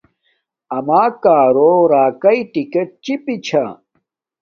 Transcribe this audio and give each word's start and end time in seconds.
اما 0.77 1.03
کارو 1.23 1.71
راکانا 1.93 2.49
ٹکٹ 2.53 2.87
چپی 3.03 3.35
چھا 3.45 3.65